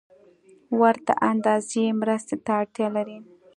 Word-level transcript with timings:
ورته 0.79 1.13
اندازې 1.31 1.83
مرستې 2.01 2.35
ته 2.45 2.51
اړتیا 2.59 2.87
لري 2.97 3.17